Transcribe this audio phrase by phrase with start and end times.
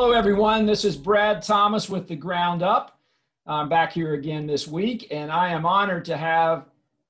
[0.00, 0.64] Hello, everyone.
[0.64, 3.00] This is Brad Thomas with The Ground Up.
[3.48, 6.66] I'm back here again this week, and I am honored to have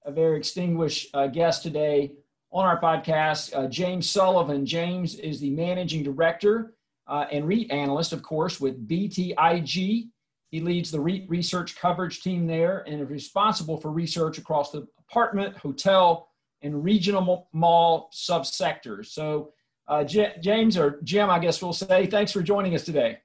[0.07, 2.13] a very extinguished uh, guest today
[2.51, 4.65] on our podcast, uh, James Sullivan.
[4.65, 10.09] James is the managing director uh, and REIT analyst, of course, with BTIG.
[10.51, 14.89] He leads the REIT research coverage team there and is responsible for research across the
[14.99, 16.31] apartment, hotel,
[16.63, 19.09] and regional mall subsectors.
[19.09, 19.53] So,
[19.89, 23.19] uh, J- James or Jim, I guess we'll say, thanks for joining us today.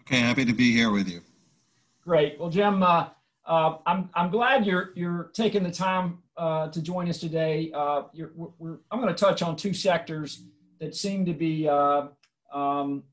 [0.00, 1.22] Okay, happy to be here with you.
[2.04, 2.38] Great.
[2.38, 3.08] Well, Jim, uh,
[3.46, 7.70] uh, I'm, I'm glad you're, you're taking the time uh, to join us today.
[7.72, 10.44] Uh, we're, we're, I'm going to touch on two sectors
[10.80, 12.08] that seem to be uh,
[12.52, 13.04] um,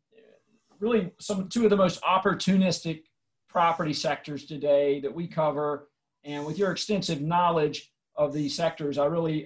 [0.80, 3.04] really some two of the most opportunistic
[3.48, 5.90] property sectors today that we cover.
[6.24, 9.46] And with your extensive knowledge of these sectors, I really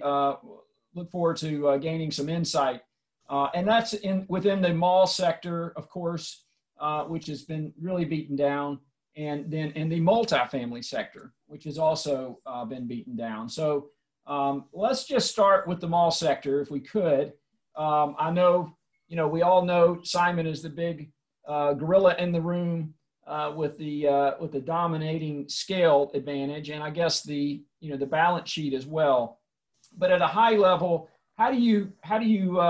[0.94, 2.80] look forward to gaining some insight
[3.28, 6.44] uh, and that's in within the mall sector, of course,
[6.80, 8.78] uh, which has been really beaten down,
[9.16, 13.48] and then in the multifamily sector, which has also uh, been beaten down.
[13.48, 13.88] So
[14.26, 17.32] um, let's just start with the mall sector, if we could.
[17.76, 18.76] Um, I know,
[19.08, 21.10] you know, we all know Simon is the big
[21.46, 22.94] uh, gorilla in the room
[23.26, 27.96] uh, with the uh, with the dominating scale advantage, and I guess the you know
[27.96, 29.40] the balance sheet as well.
[29.96, 32.60] But at a high level, how do you how do you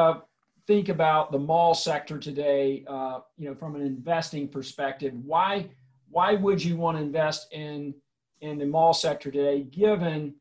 [0.66, 5.68] think about the mall sector today, uh, you know, from an investing perspective, why
[6.10, 7.94] why would you want to invest in
[8.40, 10.34] in the mall sector today, given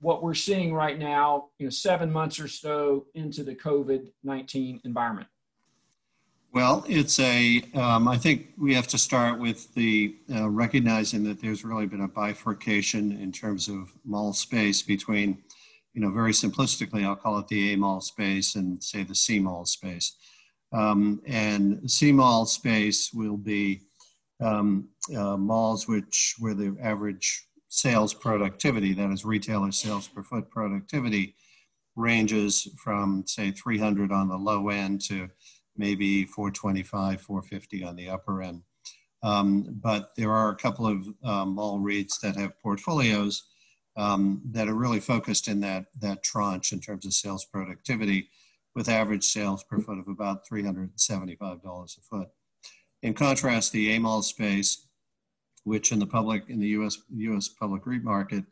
[0.00, 4.80] what we're seeing right now, you know, seven months or so into the COVID nineteen
[4.84, 5.28] environment?
[6.52, 7.62] Well, it's a.
[7.74, 12.00] Um, I think we have to start with the uh, recognizing that there's really been
[12.00, 15.38] a bifurcation in terms of mall space between
[16.00, 19.38] you know, very simplistically, I'll call it the A mall space and say the C
[19.38, 20.16] mall space.
[20.72, 23.82] Um, and C mall space will be
[24.40, 30.50] um, uh, malls which where the average sales productivity, that is retailer sales per foot
[30.50, 31.34] productivity,
[31.96, 35.28] ranges from say 300 on the low end to
[35.76, 38.62] maybe 425, 450 on the upper end.
[39.22, 43.49] Um, but there are a couple of um, mall REITs that have portfolios
[43.96, 48.28] um, that are really focused in that, that tranche in terms of sales productivity
[48.74, 52.28] with average sales per foot of about $375 a foot.
[53.02, 54.86] In contrast, the A-mall space,
[55.64, 58.44] which in the public, in the US, US public REIT market,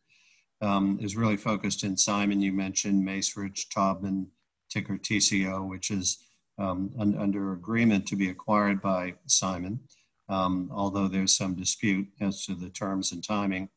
[0.61, 2.41] um, is really focused in Simon.
[2.41, 4.27] You mentioned Macerich, Taubman,
[4.71, 6.19] ticker TCO, which is
[6.59, 9.81] um, un, under agreement to be acquired by Simon,
[10.29, 13.69] um, although there's some dispute as to the terms and timing.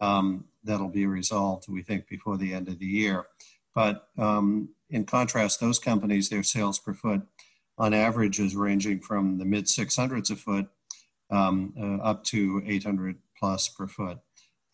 [0.00, 3.26] Um, that'll be resolved, we think, before the end of the year.
[3.74, 7.22] But um, in contrast, those companies, their sales per foot
[7.78, 10.68] on average is ranging from the mid 600s a foot
[11.30, 14.18] um, uh, up to 800 plus per foot.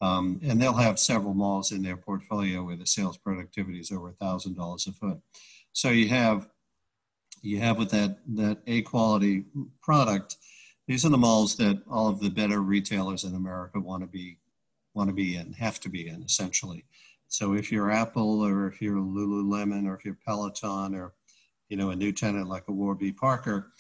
[0.01, 4.13] Um, and they'll have several malls in their portfolio where the sales productivity is over
[4.21, 5.21] $1,000 a foot.
[5.73, 6.49] So you have
[7.43, 9.45] you have with that that A quality
[9.83, 10.37] product,
[10.89, 14.39] these are the malls that all of the better retailers in America want to be
[14.97, 16.85] want to be in, have to be in, essentially.
[17.29, 21.13] So if you're Apple or if you're Lululemon or if you're Peloton or
[21.69, 23.73] you know a new tenant like a Warby Parker,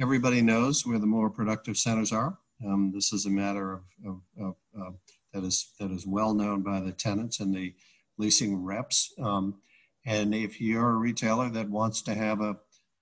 [0.00, 2.38] everybody knows where the more productive centers are.
[2.64, 4.90] Um, this is a matter of, of, of uh,
[5.32, 7.74] that is that is well known by the tenants and the
[8.18, 9.12] leasing reps.
[9.20, 9.60] Um,
[10.06, 12.56] and if you're a retailer that wants to have a,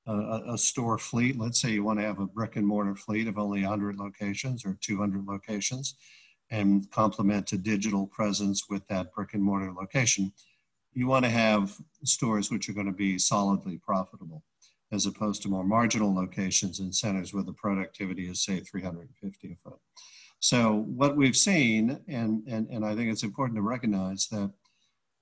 [0.06, 3.26] a, a store fleet, let's say you want to have a brick and mortar fleet
[3.26, 5.94] of only 100 locations or 200 locations,
[6.50, 10.32] and complement a digital presence with that brick and mortar location,
[10.92, 14.42] you want to have stores which are going to be solidly profitable
[14.92, 19.56] as opposed to more marginal locations and centers where the productivity is say 350 a
[19.62, 19.78] foot.
[20.40, 24.50] So what we've seen, and, and, and I think it's important to recognize that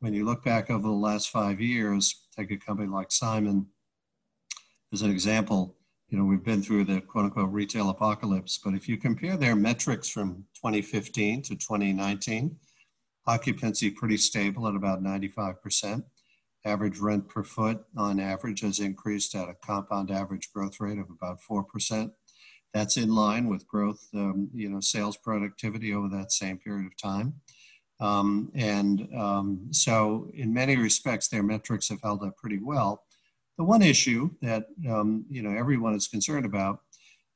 [0.00, 3.66] when you look back over the last five years, take a company like Simon
[4.92, 5.76] as an example,
[6.08, 9.54] you know, we've been through the quote unquote retail apocalypse, but if you compare their
[9.54, 12.56] metrics from 2015 to 2019,
[13.26, 16.02] occupancy pretty stable at about 95%.
[16.64, 21.10] Average rent per foot on average has increased at a compound average growth rate of
[21.10, 22.10] about 4%.
[22.72, 26.96] That's in line with growth, um, you know, sales productivity over that same period of
[26.96, 27.34] time.
[28.00, 33.04] Um, and um, so in many respects, their metrics have held up pretty well.
[33.58, 36.80] The one issue that um, you know everyone is concerned about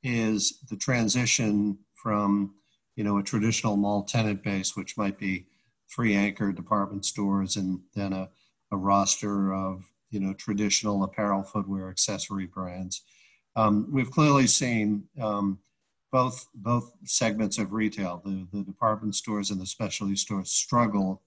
[0.03, 2.55] is the transition from
[2.97, 5.47] you know a traditional mall tenant base, which might be
[5.95, 8.31] three anchor department stores and then a,
[8.71, 13.03] a roster of you know traditional apparel, footwear, accessory brands,
[13.57, 15.59] Um, we've clearly seen um,
[16.11, 21.23] both both segments of retail, the, the department stores and the specialty stores, struggle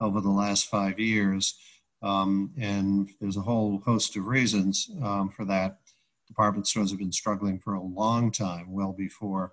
[0.00, 1.54] over the last five years.
[2.02, 5.78] Um, and there's a whole host of reasons um, for that.
[6.26, 9.52] Department stores have been struggling for a long time, well before,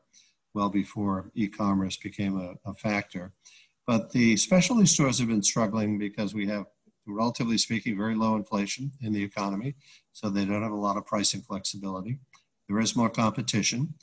[0.53, 3.33] well before e-commerce became a, a factor.
[3.85, 6.65] But the specialty stores have been struggling because we have,
[7.05, 9.75] relatively speaking, very low inflation in the economy,
[10.13, 12.19] so they don't have a lot of pricing flexibility.
[12.67, 13.95] There is more competition.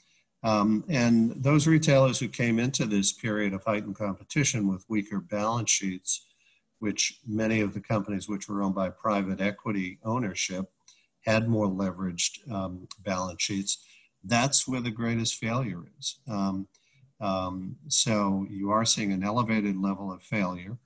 [0.42, 5.70] Um, and those retailers who came into this period of heightened competition with weaker balance
[5.70, 6.26] sheets
[6.78, 10.70] which many of the companies which were owned by private equity ownership
[11.24, 13.84] had more leveraged um, balance sheets.
[14.24, 16.18] That's where the greatest failure is.
[16.28, 16.68] Um,
[17.20, 20.76] um, so you are seeing an elevated level of failure.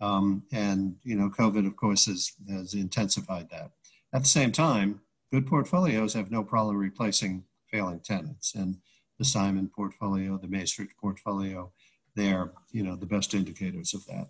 [0.00, 3.70] Um, and, you know, COVID, of course, has, has intensified that.
[4.12, 5.00] At the same time,
[5.32, 8.54] good portfolios have no problem replacing failing tenants.
[8.54, 8.76] And
[9.18, 11.72] the Simon portfolio, the Macerich portfolio,
[12.14, 14.28] they're, you know, the best indicators of that.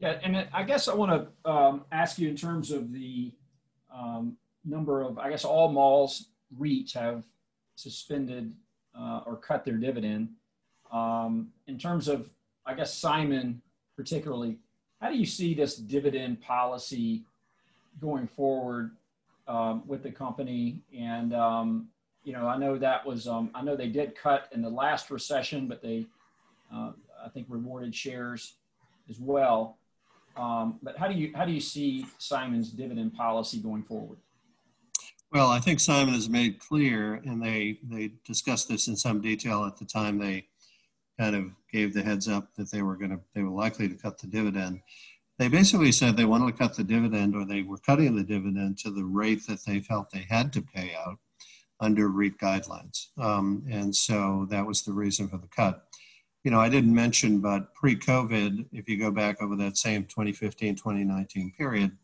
[0.00, 3.32] Yeah, and I guess I want to um, ask you in terms of the
[3.94, 7.24] um, number of, I guess all malls REITs have
[7.76, 8.52] suspended
[8.98, 10.30] uh, or cut their dividend.
[10.92, 12.30] Um, in terms of,
[12.66, 13.62] I guess Simon
[13.96, 14.58] particularly,
[15.00, 17.24] how do you see this dividend policy
[18.00, 18.92] going forward
[19.46, 20.82] um, with the company?
[20.96, 21.88] And um,
[22.24, 25.10] you know, I know that was, um, I know they did cut in the last
[25.10, 26.06] recession, but they,
[26.74, 26.92] uh,
[27.22, 28.54] I think, rewarded shares
[29.10, 29.76] as well.
[30.36, 34.18] Um, but how do you how do you see Simon's dividend policy going forward?
[35.32, 39.64] Well, I think Simon has made clear, and they they discussed this in some detail
[39.64, 40.46] at the time they
[41.18, 43.94] kind of gave the heads up that they were going to they were likely to
[43.94, 44.80] cut the dividend.
[45.38, 48.78] They basically said they wanted to cut the dividend, or they were cutting the dividend
[48.78, 51.18] to the rate that they felt they had to pay out
[51.80, 55.84] under REIT guidelines, um, and so that was the reason for the cut
[56.44, 60.76] you know, I didn't mention, but pre-COVID, if you go back over that same 2015,
[60.76, 61.96] 2019 period,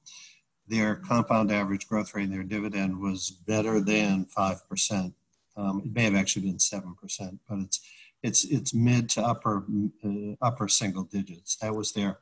[0.66, 5.12] their compound average growth rate in their dividend was better than 5%.
[5.56, 7.81] Um, it may have actually been 7%, but it's,
[8.22, 9.66] it's, it's mid to upper,
[10.04, 11.56] uh, upper single digits.
[11.56, 12.20] That was their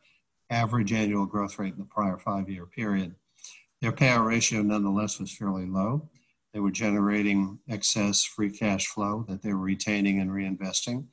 [0.50, 3.14] average annual growth rate in the prior five year period.
[3.80, 6.08] Their payout ratio, nonetheless, was fairly low.
[6.52, 11.04] They were generating excess free cash flow that they were retaining and reinvesting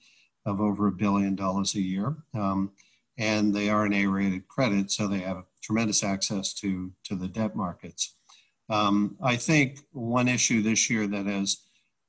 [0.46, 2.16] of over a billion dollars a year.
[2.34, 2.72] Um,
[3.18, 7.56] and they are an A-rated credit, so they have tremendous access to, to the debt
[7.56, 8.16] markets.
[8.70, 11.58] Um, I think one issue this year that has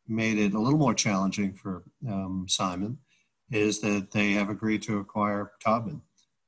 [0.09, 2.99] made it a little more challenging for um, Simon
[3.51, 6.01] is that they have agreed to acquire Taubman.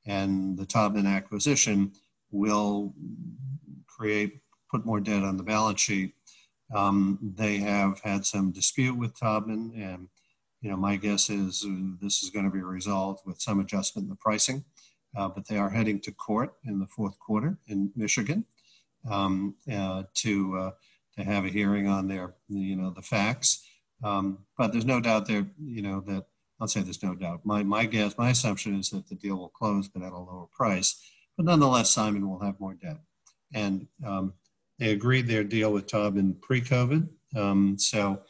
[0.05, 1.93] And the Taubman acquisition
[2.31, 2.93] will
[3.87, 6.13] create, put more debt on the balance sheet.
[6.73, 10.07] Um, they have had some dispute with Taubman and
[10.61, 14.05] you know, my guess is uh, this is going to be resolved with some adjustment
[14.05, 14.63] in the pricing,
[15.15, 18.45] uh, but they are heading to court in the fourth quarter in Michigan
[19.09, 20.71] um, uh, to uh,
[21.17, 23.65] to have a hearing on their, you know, the facts.
[24.03, 26.25] Um, but there's no doubt there, you know, that
[26.59, 27.45] I'll say there's no doubt.
[27.45, 30.47] My my guess, my assumption is that the deal will close, but at a lower
[30.51, 31.01] price.
[31.37, 32.97] But nonetheless, Simon will have more debt,
[33.53, 34.33] and um,
[34.77, 37.07] they agreed their deal with Taubman pre-COVID.
[37.35, 38.21] Um, so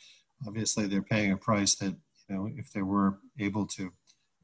[0.47, 1.95] obviously, they're paying a price that
[2.29, 3.91] know, if they were able to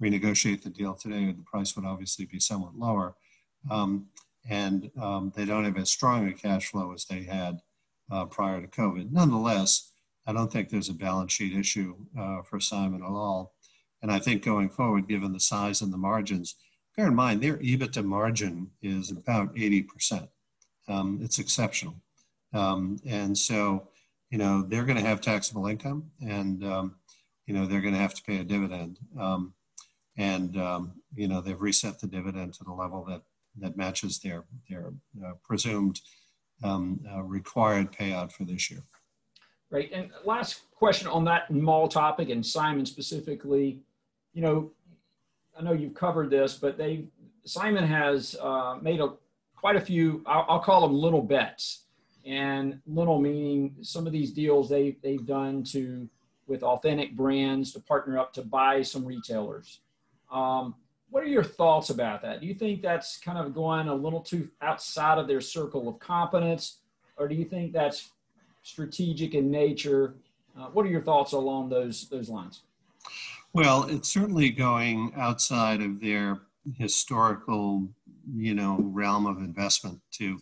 [0.02, 3.16] renegotiate the deal today, the price would obviously be somewhat lower.
[3.70, 4.08] Um,
[4.50, 7.60] and um, they don't have as strong a cash flow as they had
[8.12, 9.12] uh, prior to COVID.
[9.12, 9.92] Nonetheless,
[10.28, 13.54] I don't think there's a balance sheet issue uh, for Simon at all.
[14.02, 16.56] And I think going forward, given the size and the margins,
[16.96, 20.28] bear in mind their EBITDA margin is about 80%.
[20.88, 21.96] Um, it's exceptional.
[22.54, 23.90] Um, and so,
[24.30, 26.96] you know, they're going to have taxable income and um,
[27.46, 29.00] you know, they're going to have to pay a dividend.
[29.20, 29.54] Um,
[30.18, 33.22] and, um, you know, they've reset the dividend to the level that,
[33.60, 34.94] that matches their, their
[35.26, 36.00] uh, presumed
[36.64, 38.82] um, uh, required payout for this year.
[39.70, 39.92] Right.
[39.92, 43.82] And last question on that mall topic and Simon specifically,
[44.34, 44.72] you know,
[45.58, 47.06] I know you've covered this, but they
[47.46, 49.14] Simon has uh, made a
[49.56, 50.22] quite a few.
[50.26, 51.86] I'll, I'll, call them little bets,
[52.26, 56.10] and little meaning some of these deals they they've done to
[56.48, 59.80] with authentic brands to partner up to buy some retailers.
[60.32, 60.76] Um,
[61.10, 62.42] what are your thoughts about that?
[62.42, 66.00] Do you think that's kind of going a little too outside of their circle of
[66.00, 66.80] competence,
[67.18, 68.10] or do you think that's
[68.64, 70.16] strategic in nature?
[70.60, 72.62] Uh, what are your thoughts along those those lines?
[73.54, 76.42] Well, it's certainly going outside of their
[76.78, 77.88] historical,
[78.36, 80.42] you know, realm of investment to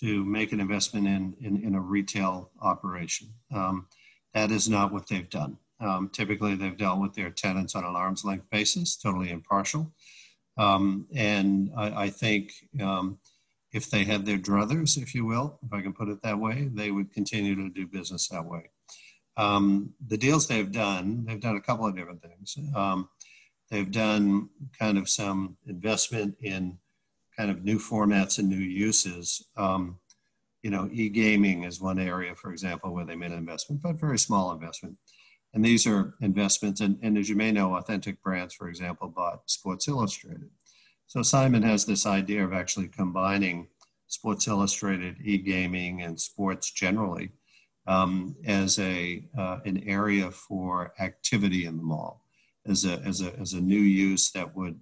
[0.00, 3.28] to make an investment in, in, in a retail operation.
[3.52, 3.86] Um,
[4.34, 5.58] that is not what they've done.
[5.80, 9.92] Um, typically, they've dealt with their tenants on an arm's length basis, totally impartial.
[10.56, 13.18] Um, and I, I think um,
[13.72, 16.68] if they had their druthers, if you will, if I can put it that way,
[16.72, 18.70] they would continue to do business that way.
[19.36, 22.56] Um, the deals they've done, they've done a couple of different things.
[22.74, 23.08] Um,
[23.70, 26.78] they've done kind of some investment in
[27.36, 29.46] kind of new formats and new uses.
[29.56, 29.98] Um,
[30.62, 34.18] you know, e-gaming is one area, for example, where they made an investment, but very
[34.18, 34.96] small investment.
[35.54, 39.48] And these are investments, and, and as you may know, Authentic Brands, for example, bought
[39.48, 40.50] Sports Illustrated.
[41.06, 43.68] So Simon has this idea of actually combining
[44.08, 47.30] Sports Illustrated, e-gaming, and sports generally
[47.86, 52.24] um, as a uh, an area for activity in the mall,
[52.66, 54.78] as a, as a as a new use that would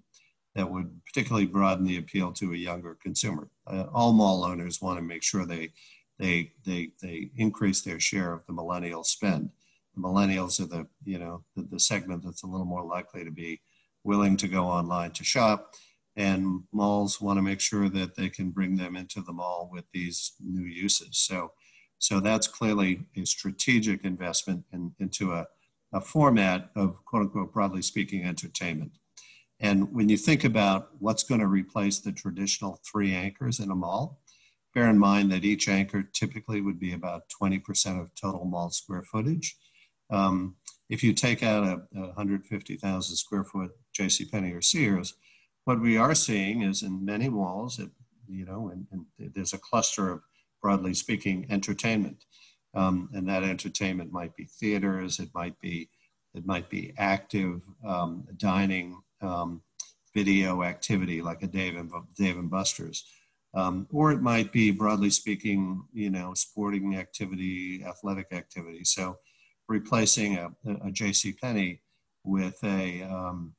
[0.56, 3.48] that would particularly broaden the appeal to a younger consumer.
[3.66, 5.70] Uh, all mall owners want to make sure they
[6.18, 9.50] they they they increase their share of the millennial spend.
[9.94, 13.30] The millennials are the you know the, the segment that's a little more likely to
[13.30, 13.60] be
[14.02, 15.74] willing to go online to shop
[16.16, 19.84] and malls want to make sure that they can bring them into the mall with
[19.92, 21.18] these new uses.
[21.18, 21.52] So
[21.98, 25.46] so that's clearly a strategic investment in, into a,
[25.92, 28.92] a format of quote unquote broadly speaking entertainment
[29.60, 33.74] and when you think about what's going to replace the traditional three anchors in a
[33.74, 34.20] mall
[34.74, 39.02] bear in mind that each anchor typically would be about 20% of total mall square
[39.02, 39.56] footage
[40.10, 40.56] um,
[40.88, 44.26] if you take out a, a 150,000 square foot J.C.
[44.26, 45.14] Penney or Sears,
[45.64, 47.90] what we are seeing is in many malls, it,
[48.28, 50.22] you know, and, and there's a cluster of
[50.62, 52.24] broadly speaking entertainment,
[52.74, 55.88] um, and that entertainment might be theaters, it might be
[56.34, 59.62] it might be active um, dining, um,
[60.14, 63.04] video activity like a Dave and Dave and Buster's.
[63.54, 68.84] Um, or it might be broadly speaking, you know, sporting activity, athletic activity.
[68.84, 69.18] So
[69.68, 70.50] replacing a,
[70.84, 71.32] a J.C.
[71.32, 71.80] Penney
[72.24, 73.54] with a um,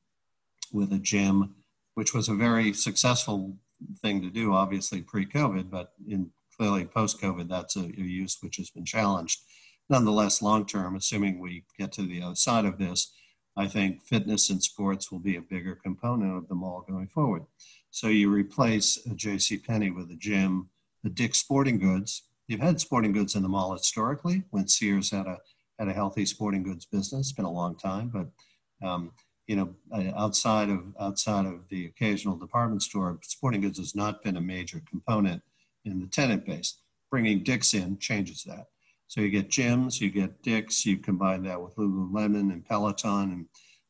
[0.72, 1.54] with a gym,
[1.94, 3.56] which was a very successful
[4.02, 8.70] thing to do, obviously pre-COVID, but in clearly post-COVID, that's a, a use which has
[8.70, 9.40] been challenged.
[9.88, 13.12] Nonetheless, long term, assuming we get to the other side of this,
[13.58, 17.44] I think fitness and sports will be a bigger component of the mall going forward.
[17.90, 19.58] So you replace a J.C.
[19.58, 20.68] Penney with a gym,
[21.04, 22.22] a Dick's Sporting Goods.
[22.46, 25.38] You've had sporting goods in the mall historically when Sears had a
[25.76, 27.28] had a healthy sporting goods business.
[27.28, 29.10] It's been a long time, but um,
[29.48, 29.74] you know,
[30.16, 34.82] outside of outside of the occasional department store, sporting goods has not been a major
[34.88, 35.42] component
[35.84, 36.78] in the tenant base.
[37.10, 38.66] Bringing Dick's in changes that.
[39.08, 43.46] So you get gyms, you get Dick's, you combine that with Lululemon and Peloton and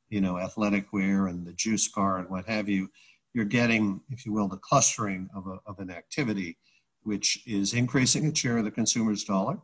[0.09, 2.89] you know athletic wear and the juice bar and what have you.
[3.35, 6.57] You're getting, if you will, the clustering of, a, of an activity
[7.03, 9.59] which is increasing its share of the consumer's dollar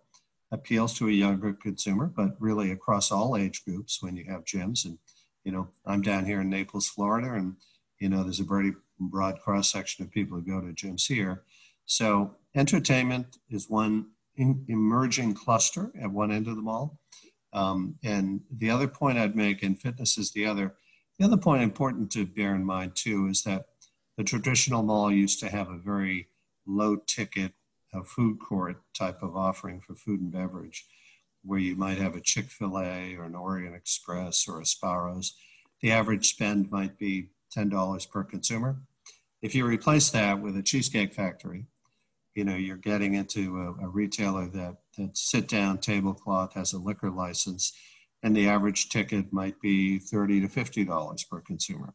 [0.51, 4.85] appeals to a younger consumer, but really across all age groups when you have gyms.
[4.85, 4.99] And,
[5.45, 7.57] you know, I'm down here in Naples, Florida, and,
[7.99, 11.43] you know, there's a very broad cross section of people who go to gyms here.
[11.87, 16.99] So entertainment is one emerging cluster at one end of the mall.
[17.53, 20.75] Um, and the other point I'd make, and fitness is the other.
[21.19, 23.67] The other point important to bear in mind too is that
[24.17, 26.29] the traditional mall used to have a very
[26.67, 27.53] low ticket
[27.95, 30.87] a food court type of offering for food and beverage,
[31.43, 35.35] where you might have a Chick fil A or an Orient Express or a Sbarro's.
[35.81, 38.77] The average spend might be $10 per consumer.
[39.43, 41.67] If you replace that with a Cheesecake Factory,
[42.35, 46.79] you know, you're getting into a, a retailer that, that sit down tablecloth has a
[46.79, 47.73] liquor license,
[48.23, 51.95] and the average ticket might be 30 to $50 per consumer.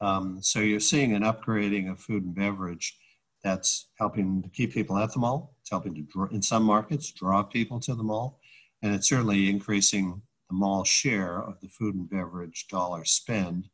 [0.00, 2.96] Um, so you're seeing an upgrading of food and beverage
[3.42, 5.54] that's helping to keep people at the mall.
[5.60, 8.40] It's helping to, draw, in some markets, draw people to the mall.
[8.82, 13.68] And it's certainly increasing the mall share of the food and beverage dollar spend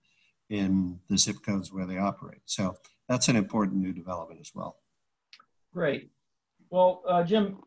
[0.51, 2.43] in the zip codes where they operate.
[2.45, 2.77] So
[3.09, 4.77] that's an important new development as well.
[5.77, 6.09] Great.
[6.71, 7.59] Well, uh, Jim,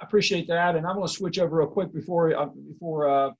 [0.00, 0.74] I appreciate that.
[0.74, 3.30] And I'm going to switch over real quick before, uh, before uh,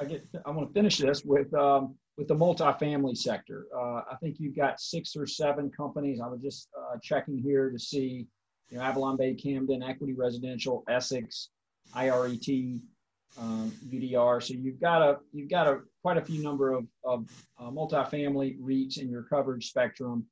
[0.00, 3.66] I get, I want to finish this with um, with the multifamily sector.
[3.76, 6.18] Uh, I think you've got six or seven companies.
[6.18, 8.26] I was just uh, checking here to see,
[8.70, 11.50] you know, Avalon Bay, Camden, Equity Residential, Essex,
[11.94, 12.80] IRET,
[13.38, 14.42] um, UDR.
[14.42, 17.26] So you've got a you've got a quite a few number of, of
[17.58, 20.24] uh, multifamily REITs in your coverage spectrum,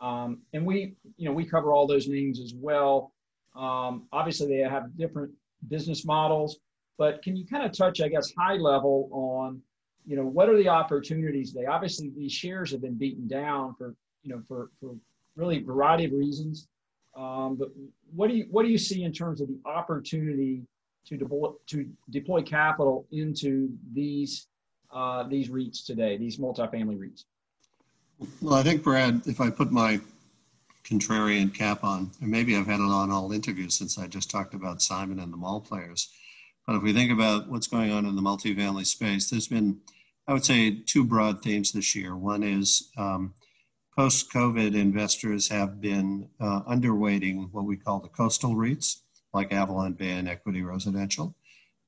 [0.00, 3.12] um, and we you know we cover all those names as well.
[3.56, 5.32] Um, obviously, they have different
[5.68, 6.58] business models,
[6.98, 9.62] but can you kind of touch, I guess, high level on
[10.06, 11.52] you know, what are the opportunities?
[11.52, 14.94] They obviously these shares have been beaten down for you know for for
[15.36, 16.68] really variety of reasons.
[17.16, 17.68] Um, but
[18.14, 20.66] what do you what do you see in terms of the opportunity
[21.06, 24.48] to deploy to deploy capital into these
[24.92, 27.24] uh, these REITs today, these multifamily REITs?
[28.40, 30.00] Well, I think Brad, if I put my
[30.84, 34.54] contrarian cap on, and maybe I've had it on all interviews since I just talked
[34.54, 36.10] about Simon and the mall players.
[36.66, 39.80] But if we think about what's going on in the multifamily space, there's been,
[40.28, 42.16] I would say, two broad themes this year.
[42.16, 43.34] One is um,
[43.96, 49.00] post COVID investors have been uh, underweighting what we call the coastal REITs,
[49.32, 51.34] like Avalon Bay and Equity Residential.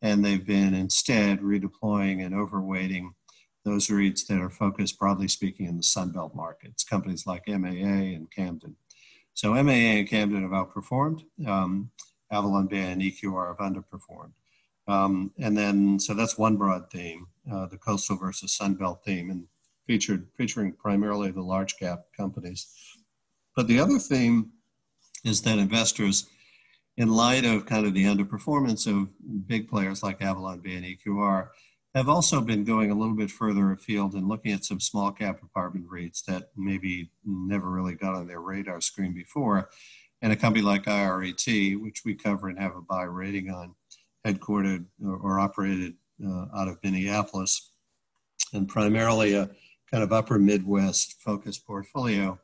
[0.02, 3.10] And they've been instead redeploying and overweighting
[3.66, 8.30] those REITs that are focused, broadly speaking, in the Sunbelt markets, companies like MAA and
[8.30, 8.76] Camden.
[9.34, 11.24] So MAA and Camden have outperformed.
[11.46, 11.90] Um,
[12.30, 14.32] Avalon Bay and EQR have underperformed.
[14.88, 19.46] Um, and then, so that's one broad theme, uh, the coastal versus Sunbelt theme, and
[19.86, 22.68] featured featuring primarily the large cap companies.
[23.56, 24.52] But the other theme
[25.24, 26.28] is that investors,
[26.96, 29.08] in light of kind of the underperformance of
[29.48, 31.48] big players like Avalon Bay and EQR,
[31.96, 35.42] have also been going a little bit further afield and looking at some small cap
[35.42, 39.70] apartment REITs that maybe never really got on their radar screen before.
[40.20, 43.74] And a company like IRET, which we cover and have a buy rating on,
[44.26, 47.70] headquartered or, or operated uh, out of Minneapolis,
[48.52, 49.48] and primarily a
[49.90, 52.38] kind of upper Midwest focused portfolio.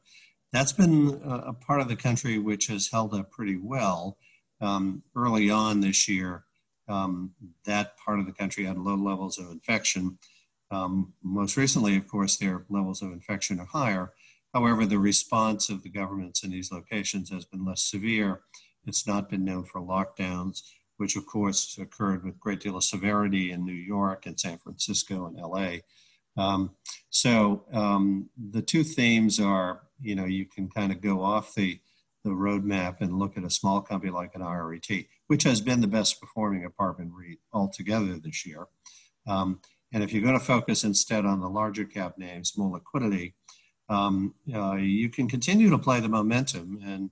[0.52, 4.16] That's been a, a part of the country which has held up pretty well.
[4.60, 6.44] Um, early on this year,
[6.92, 7.32] um,
[7.64, 10.18] that part of the country had low levels of infection.
[10.70, 14.12] Um, most recently, of course, their levels of infection are higher.
[14.52, 18.42] However, the response of the governments in these locations has been less severe.
[18.86, 20.62] It's not been known for lockdowns,
[20.98, 25.26] which of course occurred with great deal of severity in New York and San Francisco
[25.26, 25.78] and LA.
[26.36, 26.72] Um,
[27.08, 31.80] so um, the two themes are, you know, you can kind of go off the,
[32.24, 35.86] the roadmap and look at a small company like an IRET, which has been the
[35.86, 38.66] best performing apartment REIT altogether this year.
[39.26, 43.32] Um, and if you're going to focus instead on the larger cap names, more liquidity,
[43.88, 47.10] um, uh, you can continue to play the momentum and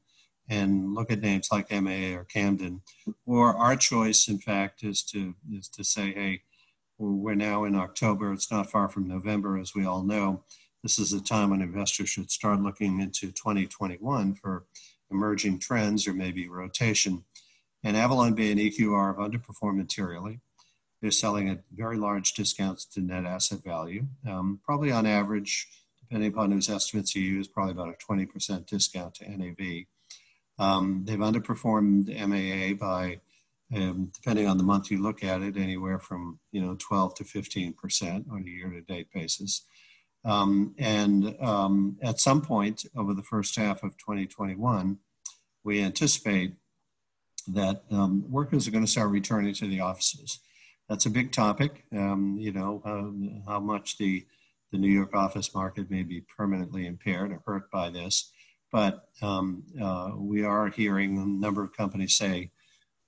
[0.51, 2.83] and look at names like MAA or Camden.
[3.25, 6.43] Or our choice, in fact, is to is to say, hey,
[6.99, 8.35] we're now in October.
[8.35, 10.45] It's not far from November, as we all know.
[10.83, 14.67] This is a time when investors should start looking into 2021 for
[15.11, 17.25] emerging trends or maybe rotation.
[17.83, 20.41] And Avalon Bay and EQR have underperformed materially.
[21.01, 25.67] They're selling at very large discounts to net asset value, um, probably on average,
[25.99, 29.85] depending upon whose estimates you use, probably about a 20% discount to NAV.
[30.59, 33.21] Um, they've underperformed MAA by
[33.75, 37.25] um, depending on the month you look at it, anywhere from you know 12 to
[37.25, 39.65] 15 percent on a year-to-date basis.
[40.25, 44.99] Um, and um, at some point over the first half of 2021,
[45.65, 46.55] we anticipate
[47.55, 50.41] that um, workers are going to start returning to the offices.
[50.89, 51.85] That's a big topic.
[51.93, 53.13] Um, you know how,
[53.53, 54.27] how much the
[54.73, 58.31] the New York office market may be permanently impaired or hurt by this,
[58.71, 62.53] but um, uh, we are hearing a number of companies say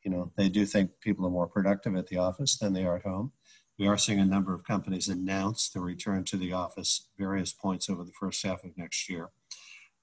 [0.04, 2.96] you know, they do think people are more productive at the office than they are
[2.96, 3.32] at home.
[3.78, 7.88] We are seeing a number of companies announce the return to the office various points
[7.88, 9.30] over the first half of next year.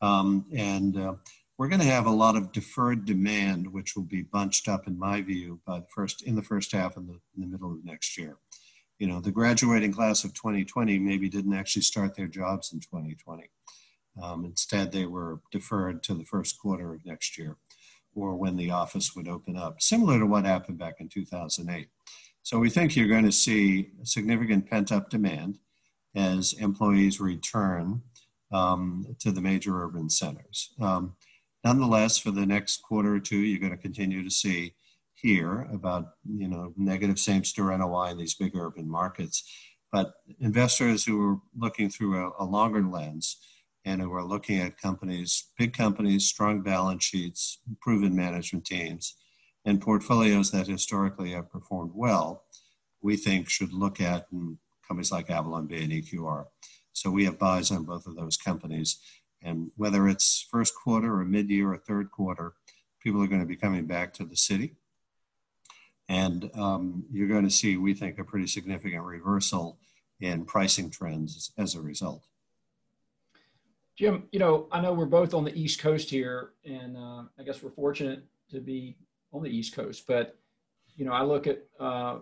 [0.02, 1.13] Um, and uh,
[1.60, 4.98] we're going to have a lot of deferred demand, which will be bunched up, in
[4.98, 7.84] my view, by the first in the first half and the, in the middle of
[7.84, 8.38] next year.
[8.98, 13.50] You know, the graduating class of 2020 maybe didn't actually start their jobs in 2020.
[14.24, 17.58] Um, instead, they were deferred to the first quarter of next year
[18.15, 21.89] or when the office would open up, similar to what happened back in 2008.
[22.41, 25.60] So we think you're going to see significant pent up demand
[26.15, 28.02] as employees return
[28.52, 30.74] um, to the major urban centers.
[30.80, 31.15] Um,
[31.63, 34.74] nonetheless, for the next quarter or two, you're going to continue to see
[35.15, 39.43] here about you know negative same store NOI in these big urban markets.
[39.91, 43.38] But investors who are looking through a, a longer lens
[43.86, 49.15] and who are looking at companies, big companies, strong balance sheets, proven management teams,
[49.65, 52.43] and portfolios that historically have performed well,
[53.02, 56.45] we think should look at mm, companies like Avalon Bay and EQR.
[56.93, 59.00] So we have buys on both of those companies.
[59.41, 62.54] And whether it's first quarter or mid year or third quarter,
[63.02, 64.75] people are going to be coming back to the city.
[66.08, 69.78] And um, you're going to see, we think, a pretty significant reversal
[70.19, 72.23] in pricing trends as a result.
[73.95, 77.43] Jim, you know, I know we're both on the East Coast here, and uh, I
[77.45, 78.97] guess we're fortunate to be
[79.34, 80.08] on the East Coast.
[80.08, 80.38] But
[80.95, 82.19] you know, I look at uh,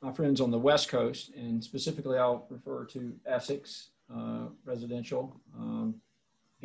[0.00, 5.96] my friends on the West Coast, and specifically, I'll refer to Essex uh, Residential um,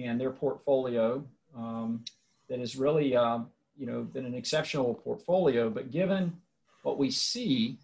[0.05, 1.23] and their portfolio.
[1.55, 2.03] Um,
[2.49, 5.69] that has really, um, you know, been an exceptional portfolio.
[5.69, 6.35] But given
[6.81, 7.77] what we see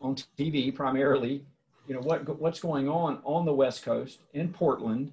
[0.00, 1.44] on TV primarily,
[1.86, 5.12] you know, what what's going on on the West Coast in Portland,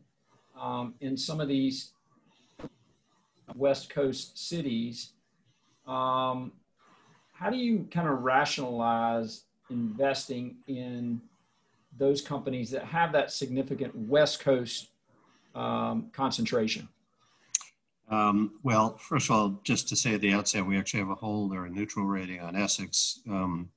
[0.57, 1.91] um, in some of these
[3.55, 5.11] West Coast cities,
[5.85, 6.53] um,
[7.33, 11.19] how do you kind of rationalize investing in
[11.97, 14.90] those companies that have that significant West Coast
[15.55, 16.87] um, concentration?
[18.09, 21.15] Um, well, first of all, just to say at the outset, we actually have a
[21.15, 23.21] hold or a neutral rating on Essex.
[23.29, 23.69] Um,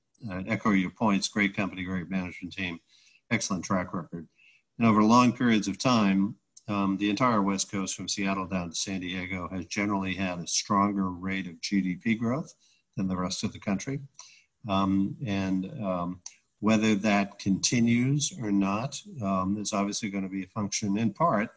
[0.48, 2.80] echo your points, great company, great management team,
[3.30, 4.26] excellent track record.
[4.78, 6.34] And over long periods of time,
[6.66, 10.46] um, the entire West Coast from Seattle down to San Diego has generally had a
[10.46, 12.54] stronger rate of GDP growth
[12.96, 14.00] than the rest of the country.
[14.68, 16.20] Um, and um,
[16.60, 21.50] whether that continues or not um, is obviously going to be a function in part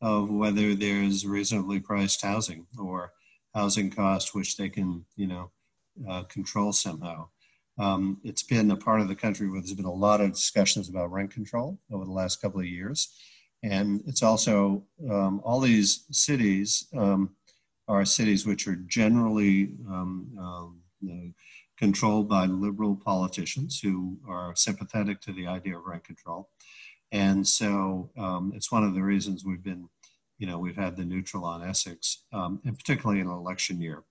[0.00, 3.12] of whether there's reasonably priced housing or
[3.54, 5.50] housing costs which they can, you know,
[6.08, 7.28] uh, control somehow.
[7.78, 10.88] Um, it's been a part of the country where there's been a lot of discussions
[10.88, 13.14] about rent control over the last couple of years.
[13.62, 17.30] And it's also um, all these cities um,
[17.88, 21.32] are cities which are generally um, um, you know,
[21.78, 26.48] controlled by liberal politicians who are sympathetic to the idea of rent control.
[27.12, 29.88] And so um, it's one of the reasons we've been,
[30.38, 34.02] you know, we've had the neutral on Essex, um, and particularly in an election year.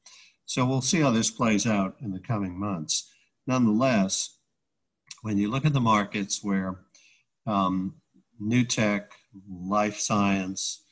[0.45, 3.11] So we'll see how this plays out in the coming months.
[3.47, 4.37] Nonetheless,
[5.21, 6.79] when you look at the markets where
[7.47, 7.95] um,
[8.39, 9.11] new tech,
[9.49, 10.83] life science,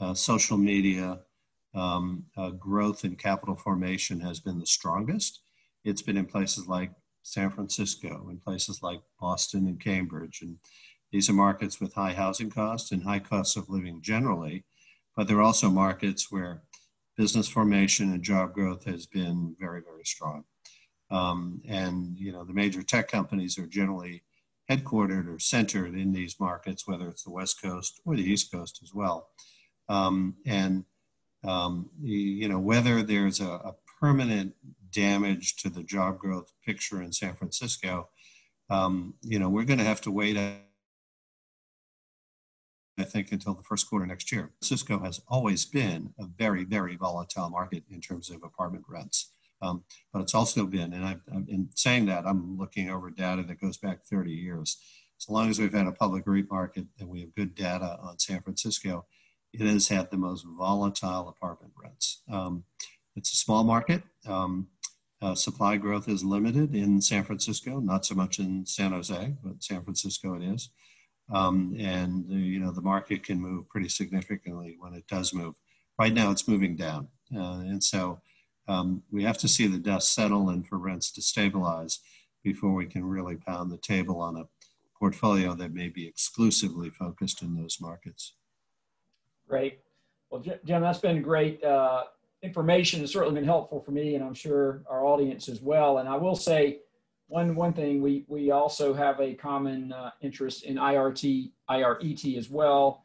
[0.00, 1.20] uh, social media,
[1.74, 5.40] um, uh, growth in capital formation has been the strongest.
[5.84, 6.90] It's been in places like
[7.22, 10.40] San Francisco, in places like Boston and Cambridge.
[10.42, 10.56] And
[11.12, 14.64] these are markets with high housing costs and high costs of living generally,
[15.16, 16.62] but they're also markets where
[17.16, 20.44] business formation and job growth has been very, very strong.
[21.10, 24.22] Um, and you know the major tech companies are generally
[24.70, 28.80] headquartered or centered in these markets, whether it's the West Coast or the East Coast
[28.82, 29.28] as well.
[29.88, 30.84] Um, and
[31.42, 34.54] um, you know whether there's a, a, permanent
[34.92, 38.08] damage to the job growth picture in San Francisco,
[38.70, 40.38] um, you know we're going to have to wait.
[43.00, 44.50] I think until the first quarter next year.
[44.62, 49.32] Cisco has always been a very, very volatile market in terms of apartment rents.
[49.62, 53.42] Um, but it's also been, and I've, I've, in saying that, I'm looking over data
[53.42, 54.78] that goes back 30 years.
[55.20, 58.18] As long as we've had a public REIT market and we have good data on
[58.18, 59.04] San Francisco,
[59.52, 62.22] it has had the most volatile apartment rents.
[62.30, 62.64] Um,
[63.16, 64.02] it's a small market.
[64.26, 64.68] Um,
[65.22, 69.62] uh, supply growth is limited in San Francisco, not so much in San Jose, but
[69.62, 70.70] San Francisco it is.
[71.32, 75.54] Um, and uh, you know the market can move pretty significantly when it does move.
[75.98, 78.20] Right now, it's moving down, uh, and so
[78.68, 82.00] um, we have to see the dust settle and for rents to stabilize
[82.42, 84.44] before we can really pound the table on a
[84.98, 88.34] portfolio that may be exclusively focused in those markets.
[89.48, 89.80] Great.
[90.30, 92.04] Well, Jim, that's been great uh,
[92.42, 93.02] information.
[93.02, 95.98] It's certainly been helpful for me, and I'm sure our audience as well.
[95.98, 96.80] And I will say
[97.30, 102.50] one one thing: we we also have a common uh, interest in IRT, IRET as
[102.50, 103.04] well.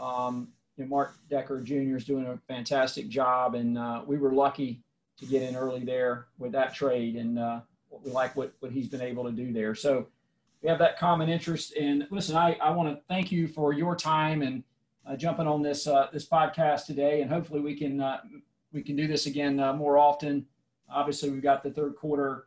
[0.00, 1.96] Um, you know, Mark Decker Jr.
[1.96, 4.82] is doing a fantastic job, and uh, we were lucky
[5.18, 7.16] to get in early there with that trade.
[7.16, 7.60] And uh,
[8.02, 9.74] we like what, what he's been able to do there.
[9.74, 10.06] So
[10.62, 11.74] we have that common interest.
[11.76, 14.62] And listen, I, I want to thank you for your time and
[15.06, 17.20] uh, jumping on this uh, this podcast today.
[17.20, 18.20] And hopefully we can uh,
[18.72, 20.46] we can do this again more often.
[20.90, 22.46] Obviously, we've got the third quarter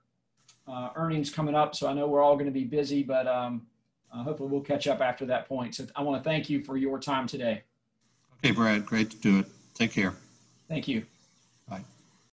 [0.70, 3.66] uh, earnings coming up, so I know we're all going to be busy, but um,
[4.12, 5.76] hopefully we'll catch up after that point.
[5.76, 7.64] So I want to thank you for your time today.
[8.44, 9.46] Okay, Brad, great to do it.
[9.74, 10.14] Take care.
[10.68, 11.06] Thank you.